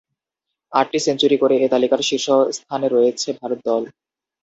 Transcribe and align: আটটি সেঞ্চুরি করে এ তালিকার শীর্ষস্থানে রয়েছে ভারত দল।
আটটি 0.73 0.99
সেঞ্চুরি 1.05 1.37
করে 1.41 1.55
এ 1.57 1.67
তালিকার 1.73 2.01
শীর্ষস্থানে 2.09 2.87
রয়েছে 2.89 3.29
ভারত 3.39 3.59
দল। 3.67 3.83